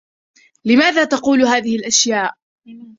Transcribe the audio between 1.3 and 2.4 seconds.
هذه الأشياء؟